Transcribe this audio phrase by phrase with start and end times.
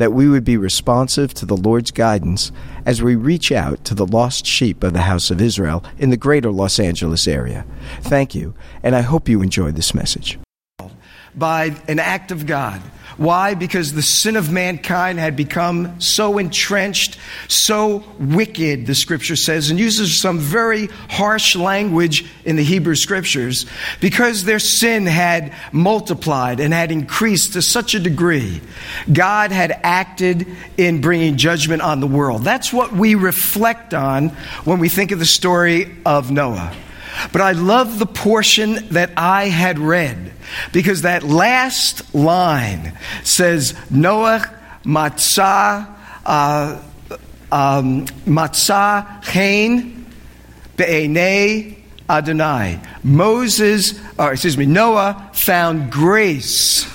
[0.00, 2.50] that we would be responsive to the Lord's guidance
[2.86, 6.16] as we reach out to the lost sheep of the house of Israel in the
[6.16, 7.66] greater Los Angeles area.
[8.00, 10.38] Thank you, and I hope you enjoy this message
[11.34, 12.80] by an act of God.
[13.16, 13.54] Why?
[13.54, 19.78] Because the sin of mankind had become so entrenched, so wicked, the scripture says, and
[19.78, 23.66] uses some very harsh language in the Hebrew scriptures,
[24.00, 28.60] because their sin had multiplied and had increased to such a degree.
[29.12, 32.42] God had acted in bringing judgment on the world.
[32.42, 34.30] That's what we reflect on
[34.64, 36.74] when we think of the story of Noah.
[37.32, 40.32] But I love the portion that I had read
[40.72, 44.42] because that last line says, Noah
[44.84, 45.94] matzah,
[46.24, 46.82] uh,
[47.52, 50.06] um, matzah chain
[50.76, 51.76] be'enei
[52.08, 52.80] Adonai.
[53.04, 56.86] Moses, or excuse me, Noah found grace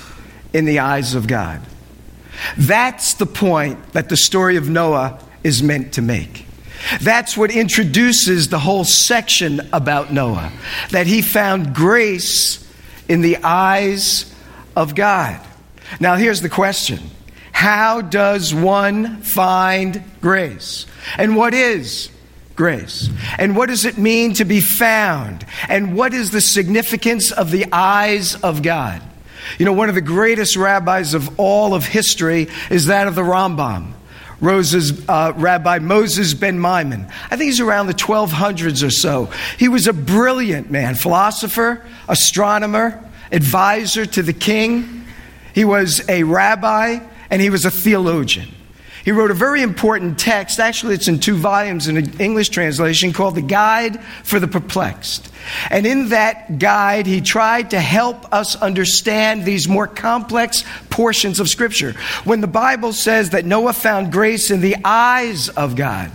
[0.53, 1.61] in the eyes of God.
[2.57, 6.44] That's the point that the story of Noah is meant to make.
[7.01, 10.51] That's what introduces the whole section about Noah,
[10.91, 12.65] that he found grace
[13.07, 14.33] in the eyes
[14.75, 15.39] of God.
[15.99, 16.99] Now, here's the question
[17.51, 20.85] How does one find grace?
[21.17, 22.09] And what is
[22.55, 23.09] grace?
[23.37, 25.45] And what does it mean to be found?
[25.67, 29.01] And what is the significance of the eyes of God?
[29.59, 33.21] You know, one of the greatest rabbis of all of history is that of the
[33.21, 33.93] Rambam.
[34.45, 37.07] Rose's, uh, Rabbi Moses ben Maimon.
[37.31, 39.29] I think he's around the 1200s or so.
[39.57, 45.05] He was a brilliant man, philosopher, astronomer, advisor to the king.
[45.53, 48.49] He was a rabbi, and he was a theologian.
[49.05, 50.59] He wrote a very important text.
[50.59, 55.31] Actually, it's in two volumes in an English translation called The Guide for the Perplexed.
[55.69, 61.47] And in that guide, he tried to help us understand these more complex portions of
[61.47, 61.93] Scripture.
[62.23, 66.11] When the Bible says that Noah found grace in the eyes of God,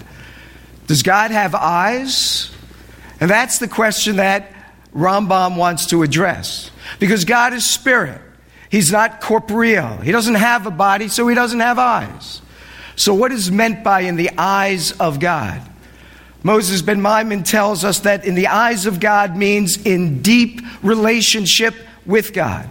[0.88, 2.50] does God have eyes?
[3.20, 4.52] And that's the question that
[4.92, 6.72] Rambam wants to address.
[6.98, 8.20] Because God is spirit,
[8.68, 9.98] He's not corporeal.
[9.98, 12.42] He doesn't have a body, so He doesn't have eyes.
[13.00, 15.62] So, what is meant by in the eyes of God?
[16.42, 21.74] Moses ben Maimon tells us that in the eyes of God means in deep relationship
[22.04, 22.70] with God.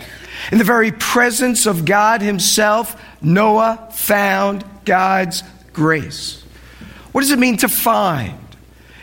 [0.51, 5.41] In the very presence of God Himself, Noah found God's
[5.73, 6.43] grace.
[7.11, 8.37] What does it mean to find?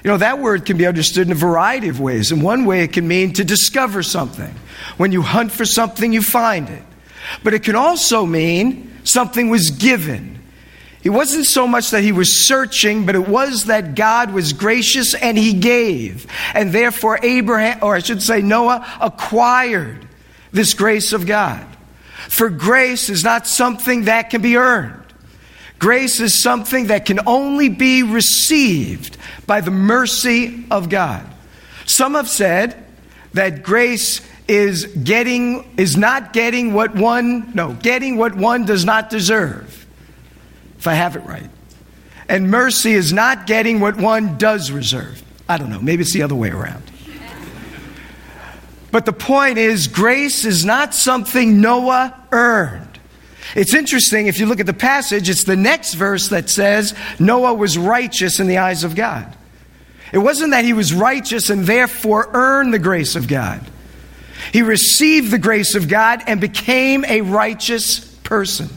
[0.04, 2.31] You know, that word can be understood in a variety of ways.
[2.31, 4.54] In one way, it can mean to discover something.
[4.97, 6.84] When you hunt for something, you find it.
[7.43, 10.36] But it can also mean something was given
[11.06, 15.15] it wasn't so much that he was searching, but it was that God was gracious
[15.15, 16.27] and he gave.
[16.53, 20.05] And therefore, Abraham, or I should say, Noah, acquired
[20.50, 21.65] this grace of God.
[22.28, 25.00] For grace is not something that can be earned.
[25.78, 31.25] Grace is something that can only be received by the mercy of God.
[31.84, 32.84] Some have said
[33.33, 39.09] that grace is getting is not getting what one no, getting what one does not
[39.09, 39.86] deserve
[40.78, 41.50] if I have it right.
[42.28, 45.22] And mercy is not getting what one does reserve.
[45.48, 46.82] I don't know, maybe it's the other way around.
[48.91, 52.99] But the point is, grace is not something Noah earned.
[53.55, 57.55] It's interesting, if you look at the passage, it's the next verse that says Noah
[57.55, 59.37] was righteous in the eyes of God.
[60.12, 63.61] It wasn't that he was righteous and therefore earned the grace of God.
[64.52, 68.69] He received the grace of God and became a righteous person.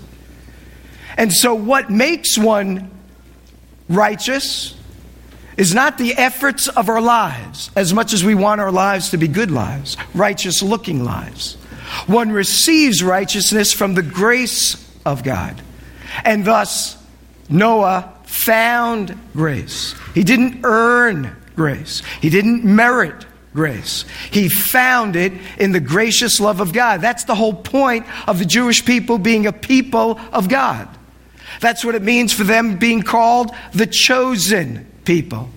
[1.20, 2.90] And so, what makes one
[3.90, 4.74] righteous
[5.58, 9.18] is not the efforts of our lives, as much as we want our lives to
[9.18, 11.56] be good lives, righteous looking lives.
[12.08, 15.62] One receives righteousness from the grace of God.
[16.24, 16.96] And thus,
[17.50, 19.96] Noah found grace.
[20.16, 24.06] He didn't earn grace, he didn't merit grace.
[24.32, 27.02] He found it in the gracious love of God.
[27.02, 30.88] That's the whole point of the Jewish people being a people of God.
[31.60, 35.50] That's what it means for them being called the chosen people.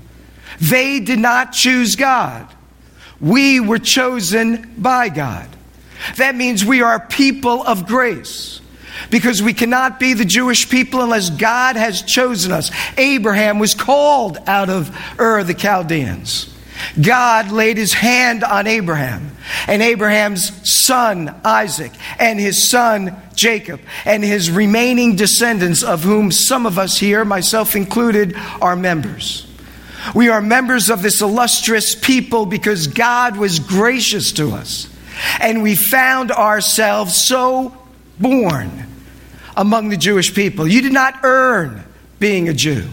[0.60, 2.48] They did not choose God.
[3.20, 5.48] We were chosen by God.
[6.16, 8.60] That means we are people of grace
[9.10, 12.70] because we cannot be the Jewish people unless God has chosen us.
[12.98, 16.51] Abraham was called out of Ur the Chaldeans.
[17.00, 19.36] God laid his hand on Abraham
[19.66, 26.66] and Abraham's son Isaac and his son Jacob and his remaining descendants, of whom some
[26.66, 29.46] of us here, myself included, are members.
[30.14, 34.88] We are members of this illustrious people because God was gracious to us.
[35.40, 37.76] And we found ourselves so
[38.18, 38.86] born
[39.56, 40.66] among the Jewish people.
[40.66, 41.84] You did not earn
[42.18, 42.88] being a Jew,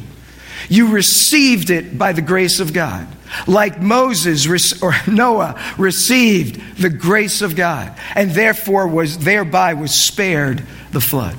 [0.70, 3.08] you received it by the grace of God.
[3.48, 10.66] Like Moses or Noah received the grace of God and therefore was thereby was spared
[10.92, 11.38] the flood.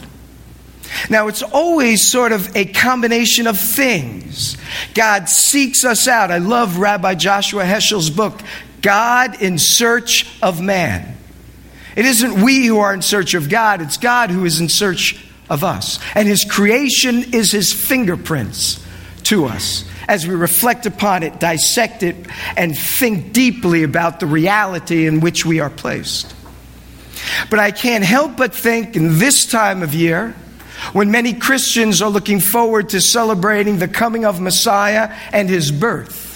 [1.08, 4.56] Now, it's always sort of a combination of things.
[4.94, 6.30] God seeks us out.
[6.30, 8.40] I love Rabbi Joshua Heschel's book,
[8.82, 11.16] God in Search of Man.
[11.96, 15.24] It isn't we who are in search of God, it's God who is in search
[15.48, 15.98] of us.
[16.14, 18.84] And His creation is His fingerprints
[19.30, 22.16] to us as we reflect upon it, dissect it,
[22.56, 26.34] and think deeply about the reality in which we are placed.
[27.48, 30.34] But I can't help but think in this time of year,
[30.92, 36.29] when many Christians are looking forward to celebrating the coming of Messiah and his birth,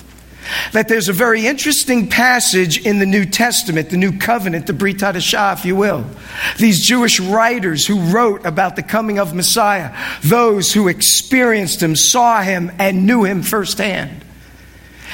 [0.73, 4.99] that there's a very interesting passage in the New Testament, the New Covenant, the Brit
[4.99, 6.05] Hadashah, if you will.
[6.58, 12.43] These Jewish writers who wrote about the coming of Messiah, those who experienced him, saw
[12.43, 14.25] him, and knew him firsthand.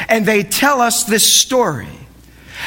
[0.09, 1.89] And they tell us this story.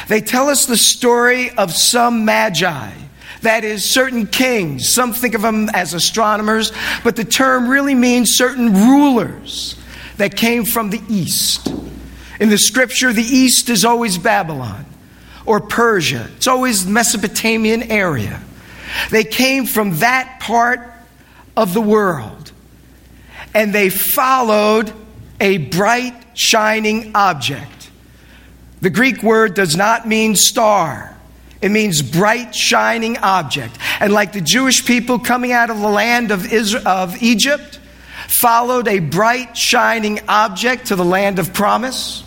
[0.08, 2.92] They tell us the story of some magi.
[3.42, 4.90] That is, certain kings.
[4.90, 6.72] Some think of them as astronomers,
[7.04, 9.76] but the term really means certain rulers
[10.18, 11.74] that came from the east.
[12.44, 14.86] In the scripture, the east is always Babylon
[15.46, 18.42] or Persia, it's always Mesopotamian area.
[19.12, 20.92] They came from that part
[21.56, 22.52] of the world
[23.54, 24.92] and they followed
[25.40, 27.90] a bright, shining object.
[28.82, 31.18] The Greek word does not mean star.
[31.62, 33.78] It means bright, shining object.
[34.02, 37.80] And like the Jewish people coming out of the land of, Israel, of Egypt,
[38.28, 42.26] followed a bright, shining object to the land of promise.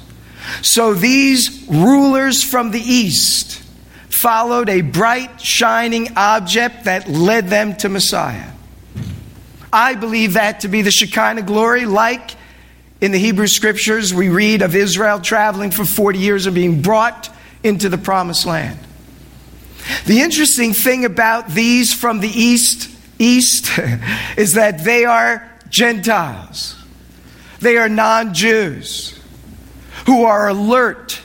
[0.62, 3.62] So these rulers from the east
[4.08, 8.50] followed a bright, shining object that led them to Messiah.
[9.72, 12.34] I believe that to be the Shekinah glory, like
[13.00, 17.28] in the Hebrew scriptures, we read of Israel traveling for 40 years and being brought
[17.62, 18.78] into the promised land.
[20.06, 23.70] The interesting thing about these from the east, east
[24.37, 26.75] is that they are Gentiles.
[27.60, 29.16] They are non Jews
[30.06, 31.20] who are alert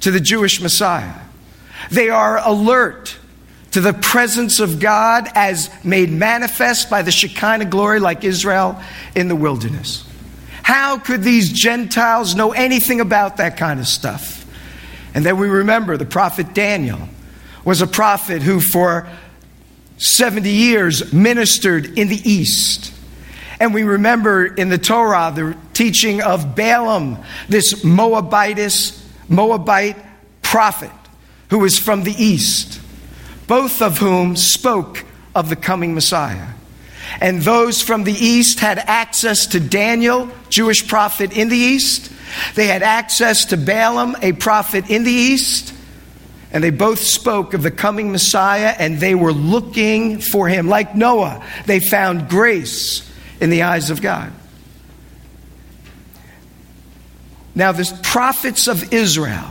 [0.00, 1.14] to the Jewish Messiah.
[1.90, 3.16] They are alert
[3.72, 8.80] to the presence of God as made manifest by the Shekinah glory, like Israel
[9.14, 10.04] in the wilderness.
[10.62, 14.44] How could these Gentiles know anything about that kind of stuff?
[15.14, 17.08] And then we remember the prophet Daniel
[17.64, 19.08] was a prophet who, for
[19.96, 22.92] 70 years, ministered in the east.
[23.60, 27.18] And we remember in the Torah the teaching of Balaam,
[27.48, 29.96] this Moabitess, Moabite
[30.42, 30.90] prophet
[31.50, 32.80] who was from the east,
[33.46, 35.04] both of whom spoke
[35.36, 36.48] of the coming Messiah.
[37.20, 42.10] And those from the east had access to Daniel, Jewish prophet in the east.
[42.56, 45.72] They had access to Balaam, a prophet in the east.
[46.50, 50.66] And they both spoke of the coming Messiah and they were looking for him.
[50.66, 53.08] Like Noah, they found grace
[53.40, 54.32] in the eyes of God.
[57.58, 59.50] Now, the prophets of Israel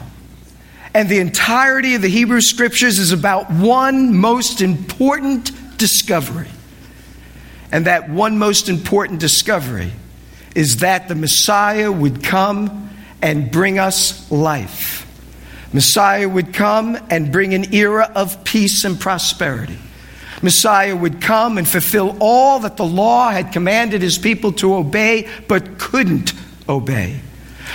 [0.93, 6.47] and the entirety of the Hebrew scriptures is about one most important discovery.
[7.69, 9.91] And that one most important discovery
[10.55, 15.05] is that the Messiah would come and bring us life.
[15.73, 19.79] Messiah would come and bring an era of peace and prosperity.
[20.41, 25.27] Messiah would come and fulfill all that the law had commanded his people to obey
[25.49, 26.31] but couldn't
[26.69, 27.19] obey.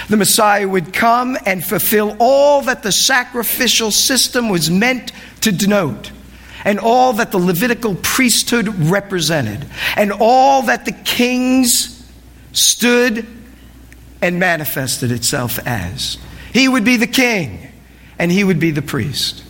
[0.09, 6.13] The Messiah would come and fulfill all that the sacrificial system was meant to denote,
[6.65, 12.09] and all that the Levitical priesthood represented, and all that the kings
[12.53, 13.27] stood
[14.21, 16.19] and manifested itself as.
[16.53, 17.69] He would be the king.
[18.19, 19.43] and he would be the priest.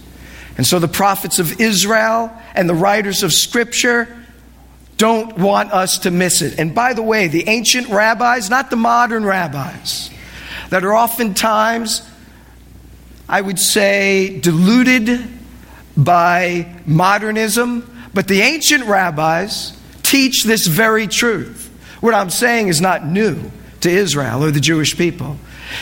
[0.57, 4.09] And so the prophets of Israel and the writers of Scripture
[4.97, 6.59] don't want us to miss it.
[6.59, 10.11] And by the way, the ancient rabbis, not the modern rabbis,
[10.73, 12.01] that are oftentimes,
[13.29, 15.23] I would say, deluded
[15.99, 21.69] by modernism, but the ancient rabbis teach this very truth.
[22.01, 23.51] What I'm saying is not new
[23.83, 25.37] to Israel or the Jewish people.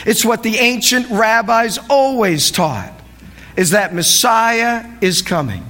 [0.05, 2.91] It's what the ancient rabbis always taught
[3.55, 5.63] is that Messiah is coming.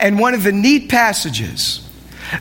[0.00, 1.88] And one of the neat passages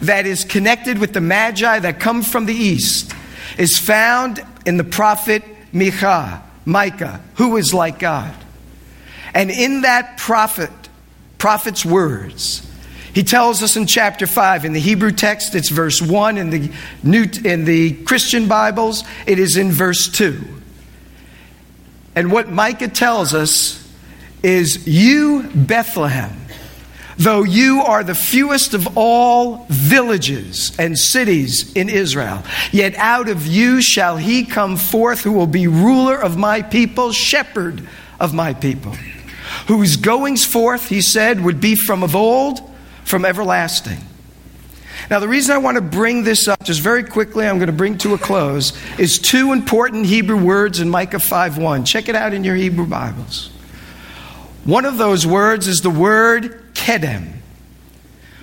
[0.01, 3.13] that is connected with the Magi that come from the east
[3.59, 8.35] is found in the prophet Micah, Micah, who is like God.
[9.33, 10.71] And in that prophet,
[11.37, 12.67] prophet's words,
[13.13, 16.71] he tells us in chapter 5 in the Hebrew text it's verse 1 in the
[17.03, 20.41] New in the Christian Bibles it is in verse 2.
[22.15, 23.77] And what Micah tells us
[24.43, 26.40] is you Bethlehem
[27.23, 33.45] though you are the fewest of all villages and cities in Israel, yet out of
[33.45, 37.87] you shall he come forth who will be ruler of my people, shepherd
[38.19, 38.93] of my people,
[39.67, 42.59] whose goings forth, he said, would be from of old,
[43.03, 43.99] from everlasting.
[45.09, 47.73] Now, the reason I want to bring this up, just very quickly, I'm going to
[47.73, 51.85] bring to a close, is two important Hebrew words in Micah 5:1.
[51.85, 53.49] Check it out in your Hebrew Bibles.
[54.63, 57.33] One of those words is the word kedem,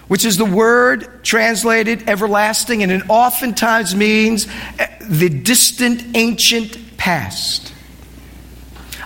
[0.06, 4.46] which is the word translated everlasting, and it oftentimes means
[5.02, 7.72] the distant, ancient past.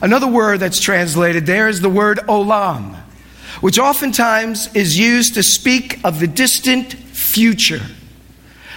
[0.02, 2.96] Another word that's translated there is the word olam,
[3.60, 7.82] which oftentimes is used to speak of the distant future.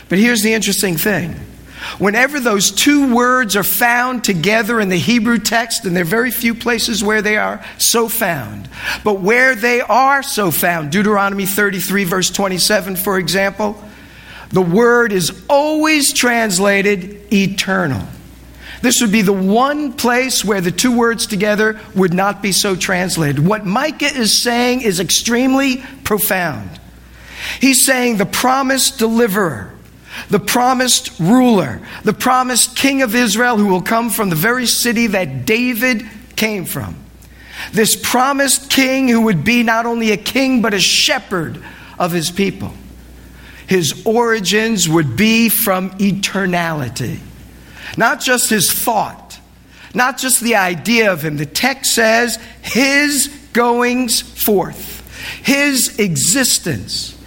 [0.07, 1.35] But here's the interesting thing
[1.97, 6.31] Whenever those two words are found together in the Hebrew text, and there are very
[6.31, 8.69] few places where they are so found,
[9.03, 13.81] but where they are so found, Deuteronomy 33, verse 27, for example,
[14.49, 18.07] the word is always translated eternal.
[18.81, 22.75] This would be the one place where the two words together would not be so
[22.75, 23.45] translated.
[23.45, 26.69] What Micah is saying is extremely profound.
[27.59, 29.74] He's saying the promised deliverer
[30.29, 35.07] the promised ruler, the promised king of Israel who will come from the very city
[35.07, 36.05] that David
[36.35, 36.95] came from.
[37.71, 41.63] This promised king who would be not only a king but a shepherd
[41.97, 42.73] of his people.
[43.67, 47.19] His origins would be from eternality,
[47.97, 49.39] not just his thought,
[49.93, 51.37] not just the idea of him.
[51.37, 55.01] The text says his goings forth,
[55.43, 57.17] his existence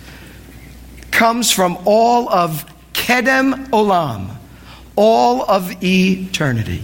[1.11, 2.65] comes from all of
[3.09, 4.37] Kedem Olam,
[4.95, 6.83] all of eternity.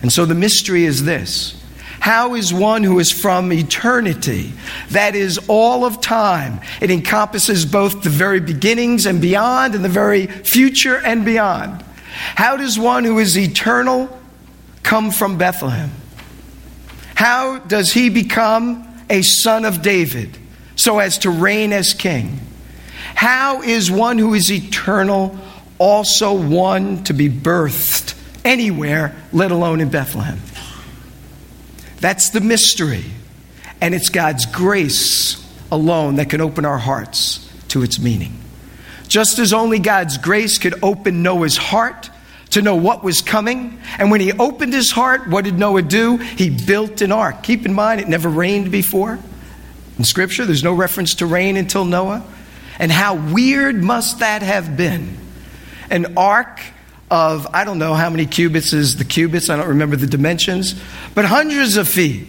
[0.00, 1.62] And so the mystery is this
[2.00, 4.54] How is one who is from eternity,
[4.92, 9.90] that is all of time, it encompasses both the very beginnings and beyond, and the
[9.90, 11.84] very future and beyond.
[12.12, 14.18] How does one who is eternal
[14.82, 15.90] come from Bethlehem?
[17.14, 20.38] How does he become a son of David
[20.76, 22.40] so as to reign as king?
[23.14, 25.38] How is one who is eternal
[25.78, 30.40] also one to be birthed anywhere, let alone in Bethlehem.
[32.00, 33.04] That's the mystery.
[33.80, 38.38] And it's God's grace alone that can open our hearts to its meaning.
[39.06, 42.10] Just as only God's grace could open Noah's heart
[42.50, 43.80] to know what was coming.
[43.98, 46.16] And when he opened his heart, what did Noah do?
[46.16, 47.42] He built an ark.
[47.42, 49.18] Keep in mind, it never rained before.
[49.98, 52.24] In Scripture, there's no reference to rain until Noah.
[52.78, 55.16] And how weird must that have been
[55.90, 56.60] an ark
[57.10, 60.74] of, I don't know how many cubits is the cubits, I don't remember the dimensions,
[61.14, 62.28] but hundreds of feet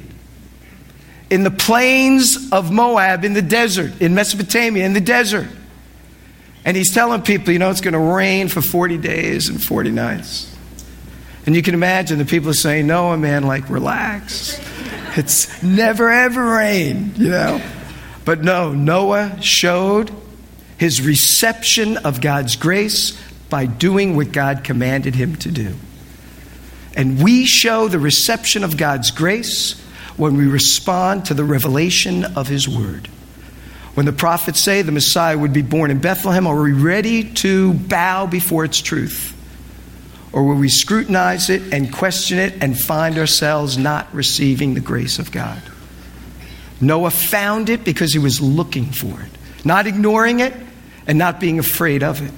[1.30, 5.48] in the plains of Moab, in the desert, in Mesopotamia, in the desert.
[6.66, 9.92] And he's telling people, you know, it's going to rain for 40 days and 40
[9.92, 10.56] nights.
[11.46, 14.60] And you can imagine the people are saying, Noah, man, like, relax.
[15.18, 17.62] It's never ever rained, you know.
[18.26, 20.12] But no, Noah showed
[20.78, 25.76] his reception of God's grace by doing what God commanded him to do.
[26.96, 29.80] And we show the reception of God's grace
[30.18, 33.08] when we respond to the revelation of his word.
[33.94, 37.74] When the prophets say the Messiah would be born in Bethlehem, are we ready to
[37.74, 39.36] bow before its truth?
[40.32, 45.20] Or will we scrutinize it and question it and find ourselves not receiving the grace
[45.20, 45.62] of God?
[46.82, 49.30] Noah found it because he was looking for it,
[49.66, 50.54] not ignoring it
[51.08, 52.32] and not being afraid of it.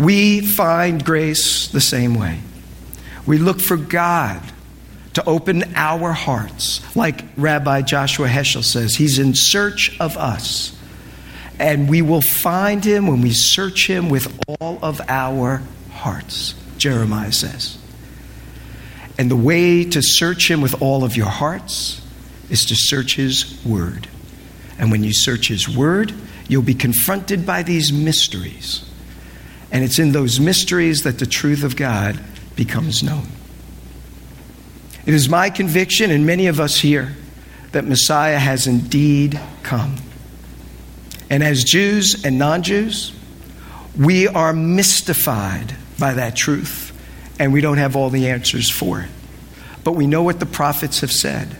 [0.00, 2.40] We find grace the same way.
[3.26, 4.40] We look for God
[5.14, 6.80] to open our hearts.
[6.96, 10.76] Like Rabbi Joshua Heschel says, He's in search of us.
[11.58, 17.32] And we will find Him when we search Him with all of our hearts, Jeremiah
[17.32, 17.76] says.
[19.18, 22.00] And the way to search Him with all of your hearts
[22.48, 24.08] is to search His Word.
[24.78, 26.14] And when you search His Word,
[26.48, 28.89] you'll be confronted by these mysteries.
[29.72, 32.18] And it's in those mysteries that the truth of God
[32.56, 33.26] becomes known.
[35.06, 37.14] It is my conviction, and many of us here,
[37.72, 39.96] that Messiah has indeed come.
[41.30, 43.12] And as Jews and non Jews,
[43.96, 46.92] we are mystified by that truth,
[47.38, 49.10] and we don't have all the answers for it.
[49.84, 51.56] But we know what the prophets have said,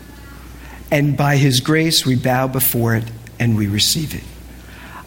[0.91, 3.05] and by His grace, we bow before it
[3.39, 4.23] and we receive it.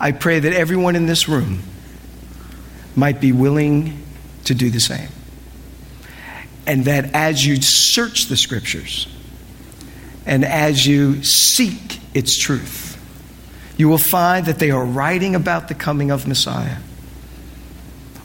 [0.00, 1.60] I pray that everyone in this room
[2.96, 4.02] might be willing
[4.44, 5.08] to do the same.
[6.66, 9.06] And that as you search the scriptures
[10.26, 12.92] and as you seek its truth,
[13.76, 16.78] you will find that they are writing about the coming of Messiah.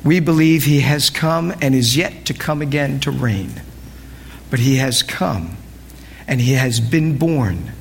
[0.04, 3.62] We believe he has come and is yet to come again to reign.
[4.50, 5.58] But he has come
[6.28, 7.72] and he has been born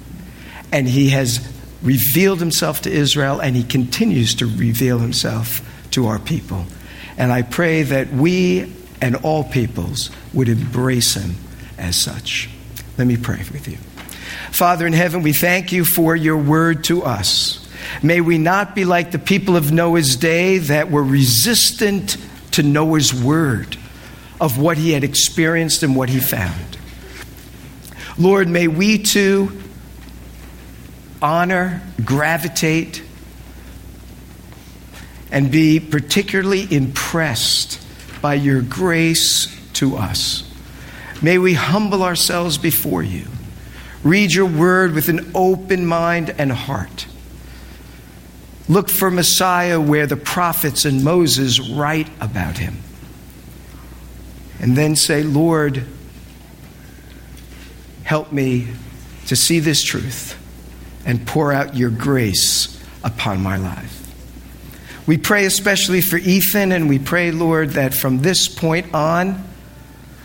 [0.73, 1.47] and he has
[1.83, 5.62] revealed himself to Israel and he continues to reveal himself
[5.99, 6.64] to our people.
[7.17, 11.35] And I pray that we and all peoples would embrace him
[11.76, 12.49] as such.
[12.97, 13.78] Let me pray with you.
[14.52, 17.69] Father in heaven, we thank you for your word to us.
[18.00, 22.17] May we not be like the people of Noah's day that were resistant
[22.52, 23.76] to Noah's word
[24.40, 26.78] of what he had experienced and what he found.
[28.17, 29.50] Lord, may we too
[31.21, 33.02] honor, gravitate,
[35.30, 37.80] and be particularly impressed
[38.20, 40.44] by your grace to us.
[41.20, 43.26] May we humble ourselves before you,
[44.02, 47.06] read your word with an open mind and heart.
[48.68, 52.76] Look for Messiah where the prophets and Moses write about him.
[54.61, 55.85] And then say, Lord,
[58.05, 58.68] help me
[59.26, 60.37] to see this truth
[61.07, 63.97] and pour out your grace upon my life.
[65.09, 69.42] We pray especially for Ethan, and we pray, Lord, that from this point on,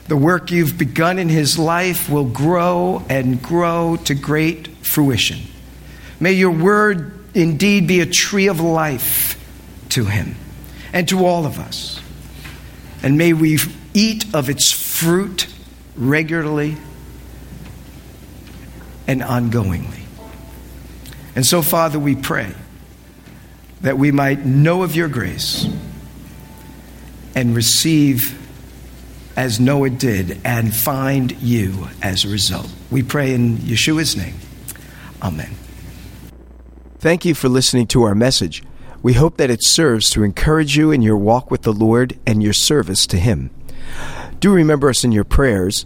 [0.10, 5.40] the work you've begun in his life will grow and grow to great fruition.
[6.20, 9.40] May your word indeed be a tree of life
[9.92, 10.36] to him
[10.92, 12.02] and to all of us.
[13.02, 13.60] And may we
[13.94, 15.48] eat of its fruit
[15.96, 16.76] regularly
[19.08, 20.02] and ongoingly.
[21.38, 22.54] And so, Father, we pray
[23.84, 25.68] that we might know of your grace
[27.36, 28.40] and receive
[29.36, 32.72] as Noah did and find you as a result.
[32.90, 34.36] We pray in Yeshua's name.
[35.22, 35.52] Amen.
[37.00, 38.64] Thank you for listening to our message.
[39.02, 42.42] We hope that it serves to encourage you in your walk with the Lord and
[42.42, 43.50] your service to Him.
[44.40, 45.86] Do remember us in your prayers